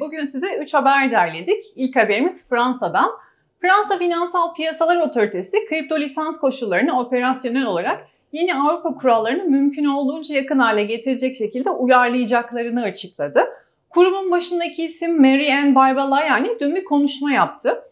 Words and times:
Bugün 0.00 0.24
size 0.24 0.56
3 0.56 0.74
haber 0.74 1.10
derledik. 1.10 1.64
İlk 1.76 1.96
haberimiz 1.96 2.48
Fransa'dan. 2.48 3.10
Fransa 3.60 3.98
Finansal 3.98 4.54
Piyasalar 4.54 4.96
Otoritesi 4.96 5.66
kripto 5.68 6.00
lisans 6.00 6.38
koşullarını 6.38 7.00
operasyonel 7.00 7.66
olarak 7.66 8.08
yeni 8.32 8.54
Avrupa 8.54 8.94
kurallarını 8.94 9.44
mümkün 9.44 9.84
olduğunca 9.84 10.34
yakın 10.34 10.58
hale 10.58 10.84
getirecek 10.84 11.36
şekilde 11.36 11.70
uyarlayacaklarını 11.70 12.82
açıkladı. 12.82 13.44
Kurumun 13.90 14.30
başındaki 14.30 14.84
isim 14.84 15.20
Mary 15.20 15.54
Ann 15.54 15.74
Barbalayani 15.74 16.56
dün 16.60 16.74
bir 16.74 16.84
konuşma 16.84 17.32
yaptı. 17.32 17.82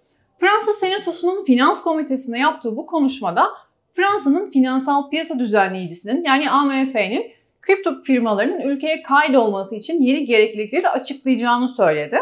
Fransa 0.41 0.73
Senatosu'nun 0.73 1.45
Finans 1.45 1.82
Komitesi'ne 1.82 2.39
yaptığı 2.39 2.77
bu 2.77 2.87
konuşmada 2.87 3.46
Fransa'nın 3.95 4.50
finansal 4.50 5.11
piyasa 5.11 5.39
düzenleyicisinin 5.39 6.25
yani 6.25 6.50
AMF'nin 6.50 7.32
kripto 7.63 8.03
firmalarının 8.03 8.61
ülkeye 8.61 9.03
kaydolması 9.03 9.75
için 9.75 10.03
yeni 10.03 10.25
gereklilikleri 10.25 10.89
açıklayacağını 10.89 11.69
söyledi. 11.69 12.21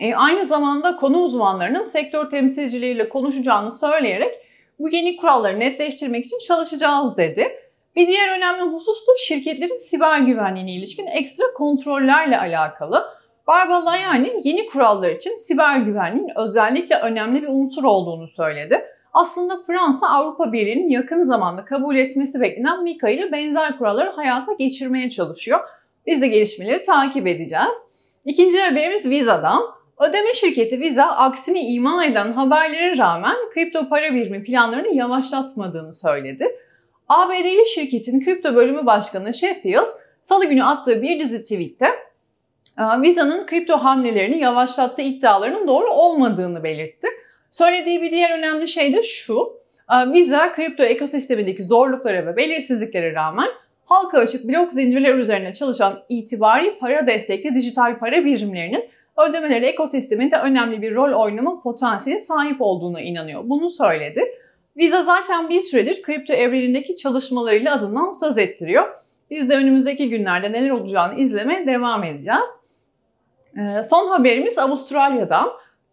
E, 0.00 0.14
aynı 0.14 0.44
zamanda 0.44 0.96
konu 0.96 1.18
uzmanlarının 1.18 1.84
sektör 1.84 2.30
temsilcileriyle 2.30 3.08
konuşacağını 3.08 3.72
söyleyerek 3.72 4.34
bu 4.78 4.88
yeni 4.88 5.16
kuralları 5.16 5.60
netleştirmek 5.60 6.26
için 6.26 6.38
çalışacağız 6.46 7.16
dedi. 7.16 7.48
Bir 7.96 8.06
diğer 8.06 8.36
önemli 8.36 8.62
husus 8.62 9.06
da 9.06 9.12
şirketlerin 9.26 9.78
siber 9.78 10.18
güvenliğine 10.18 10.74
ilişkin 10.74 11.06
ekstra 11.06 11.44
kontrollerle 11.54 12.38
alakalı. 12.38 13.04
Barbara 13.46 13.84
Layani 13.84 14.40
yeni 14.44 14.66
kurallar 14.66 15.10
için 15.10 15.36
siber 15.36 15.76
güvenliğin 15.76 16.30
özellikle 16.36 16.96
önemli 16.96 17.42
bir 17.42 17.48
unsur 17.48 17.84
olduğunu 17.84 18.28
söyledi. 18.28 18.84
Aslında 19.14 19.54
Fransa 19.66 20.08
Avrupa 20.08 20.52
Birliği'nin 20.52 20.88
yakın 20.88 21.22
zamanda 21.22 21.64
kabul 21.64 21.96
etmesi 21.96 22.40
beklenen 22.40 22.82
MiCA 22.82 23.08
ile 23.08 23.32
benzer 23.32 23.78
kuralları 23.78 24.10
hayata 24.10 24.52
geçirmeye 24.52 25.10
çalışıyor. 25.10 25.60
Biz 26.06 26.22
de 26.22 26.28
gelişmeleri 26.28 26.84
takip 26.84 27.26
edeceğiz. 27.26 27.76
İkinci 28.24 28.60
haberimiz 28.60 29.10
Visa'dan. 29.10 29.62
Ödeme 30.08 30.34
şirketi 30.34 30.80
Visa 30.80 31.04
aksini 31.04 31.60
ima 31.60 32.04
eden 32.04 32.32
haberlere 32.32 32.98
rağmen 32.98 33.36
kripto 33.54 33.88
para 33.88 34.14
birimi 34.14 34.44
planlarını 34.44 34.94
yavaşlatmadığını 34.94 35.92
söyledi. 35.92 36.56
ABD'li 37.08 37.66
şirketin 37.66 38.24
kripto 38.24 38.54
bölümü 38.54 38.86
başkanı 38.86 39.34
Sheffield, 39.34 39.88
salı 40.22 40.44
günü 40.44 40.64
attığı 40.64 41.02
bir 41.02 41.20
dizi 41.20 41.42
tweette 41.42 41.86
Visa'nın 42.78 43.46
kripto 43.46 43.76
hamlelerini 43.76 44.38
yavaşlattığı 44.38 45.02
iddialarının 45.02 45.68
doğru 45.68 45.90
olmadığını 45.90 46.64
belirtti. 46.64 47.08
Söylediği 47.54 48.02
bir 48.02 48.10
diğer 48.10 48.38
önemli 48.38 48.68
şey 48.68 48.92
de 48.92 49.02
şu. 49.02 49.52
Visa 50.12 50.52
kripto 50.52 50.82
ekosistemindeki 50.82 51.62
zorluklara 51.62 52.26
ve 52.26 52.36
belirsizliklere 52.36 53.14
rağmen 53.14 53.48
halka 53.84 54.18
açık 54.18 54.48
blok 54.48 54.72
zincirler 54.72 55.14
üzerine 55.14 55.52
çalışan 55.52 56.02
itibari 56.08 56.78
para 56.78 57.06
destekli 57.06 57.54
dijital 57.54 57.98
para 57.98 58.24
birimlerinin 58.24 58.84
ödemeleri 59.28 59.66
ekosisteminde 59.66 60.36
önemli 60.36 60.82
bir 60.82 60.94
rol 60.94 61.22
oynama 61.22 61.62
potansiyeli 61.62 62.20
sahip 62.20 62.56
olduğuna 62.60 63.00
inanıyor. 63.00 63.42
Bunu 63.44 63.70
söyledi. 63.70 64.24
Visa 64.76 65.02
zaten 65.02 65.48
bir 65.48 65.60
süredir 65.60 66.02
kripto 66.02 66.32
evrenindeki 66.32 66.96
çalışmalarıyla 66.96 67.74
adından 67.74 68.12
söz 68.12 68.38
ettiriyor. 68.38 68.84
Biz 69.30 69.50
de 69.50 69.56
önümüzdeki 69.56 70.10
günlerde 70.10 70.52
neler 70.52 70.70
olacağını 70.70 71.20
izlemeye 71.20 71.66
devam 71.66 72.04
edeceğiz. 72.04 72.50
Son 73.88 74.08
haberimiz 74.08 74.58
Avustralya'dan. 74.58 75.48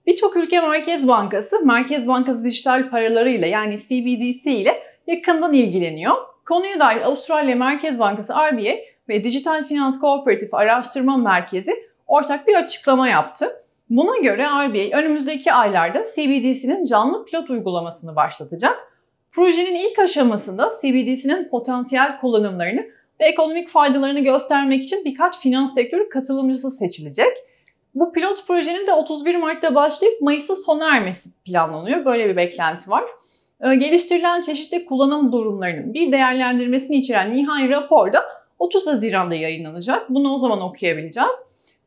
Birçok 0.08 0.38
ülke 0.38 0.62
Merkez 0.62 1.08
Bankası, 1.08 1.66
Merkez 1.66 2.08
Bankası 2.08 2.44
dijital 2.44 2.90
paralarıyla 2.90 3.48
yani 3.48 3.80
CBDC 3.80 4.52
ile 4.52 4.84
yakından 5.08 5.54
ilgileniyor. 5.54 6.16
Konuya 6.46 6.80
dair 6.80 7.02
Avustralya 7.02 7.56
Merkez 7.56 8.00
Bankası 8.00 8.34
RBA 8.34 8.76
ve 9.10 9.24
Dijital 9.24 9.64
Finans 9.64 10.00
Kooperatif 10.00 10.54
Araştırma 10.54 11.18
Merkezi 11.18 11.72
ortak 12.08 12.48
bir 12.48 12.56
açıklama 12.56 13.08
yaptı. 13.08 13.46
Buna 13.90 14.18
göre 14.18 14.44
RBA 14.44 14.98
önümüzdeki 14.98 15.54
aylarda 15.54 16.06
CBDC'nin 16.16 16.86
canlı 16.86 17.26
pilot 17.26 17.50
uygulamasını 17.50 18.16
başlatacak. 18.16 18.92
Projenin 19.32 19.76
ilk 19.76 20.00
aşamasında 20.00 20.72
CBDC'nin 20.82 21.50
potansiyel 21.50 22.18
kullanımlarını 22.18 22.86
ve 23.20 23.26
ekonomik 23.26 23.70
faydalarını 23.70 24.20
göstermek 24.20 24.84
için 24.84 25.06
birkaç 25.06 25.40
finans 25.40 25.74
sektörü 25.74 26.10
katılımcısı 26.10 26.72
seçilecek. 26.72 27.51
Bu 27.96 28.12
pilot 28.12 28.48
projenin 28.48 28.88
de 28.88 28.94
31 28.94 29.36
Mart'ta 29.36 29.76
başlayıp 29.76 30.22
Mayıs'ta 30.22 30.56
sona 30.56 30.96
ermesi 30.96 31.30
planlanıyor. 31.46 32.06
Böyle 32.06 32.30
bir 32.30 32.36
beklenti 32.36 32.90
var. 32.90 33.04
Ee, 33.64 33.76
geliştirilen 33.76 34.42
çeşitli 34.42 34.86
kullanım 34.86 35.32
durumlarının 35.32 35.94
bir 35.94 36.12
değerlendirmesini 36.12 36.96
içeren 36.96 37.36
nihai 37.36 37.70
rapor 37.70 38.14
da 38.14 38.24
30 38.60 38.88
Haziran'da 38.88 39.36
yayınlanacak. 39.36 40.10
Bunu 40.10 40.34
o 40.34 40.38
zaman 40.38 40.62
okuyabileceğiz. 40.62 41.30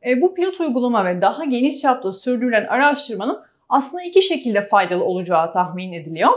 Ee, 0.06 0.20
bu 0.20 0.34
pilot 0.34 0.60
uygulama 0.60 1.04
ve 1.04 1.20
daha 1.20 1.44
geniş 1.44 1.80
çapta 1.80 2.12
sürdürülen 2.12 2.66
araştırmanın 2.66 3.38
aslında 3.68 4.02
iki 4.02 4.22
şekilde 4.22 4.62
faydalı 4.62 5.04
olacağı 5.04 5.52
tahmin 5.52 5.92
ediliyor. 5.92 6.30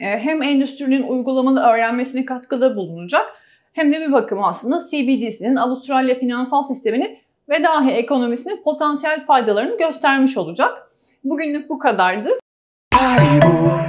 Ee, 0.00 0.04
hem 0.04 0.42
endüstrinin 0.42 1.02
uygulamanı 1.02 1.60
öğrenmesine 1.60 2.24
katkıda 2.24 2.76
bulunacak 2.76 3.32
hem 3.72 3.92
de 3.92 4.00
bir 4.00 4.12
bakıma 4.12 4.48
aslında 4.48 4.78
CBDC'nin 4.78 5.56
Avustralya 5.56 6.18
finansal 6.18 6.64
sistemini 6.64 7.25
ve 7.48 7.62
dahi 7.64 7.90
ekonomisinin 7.90 8.62
potansiyel 8.62 9.26
faydalarını 9.26 9.78
göstermiş 9.78 10.36
olacak. 10.36 10.90
Bugünlük 11.24 11.70
bu 11.70 11.78
kadardı. 11.78 12.28
Paribu. 12.92 13.85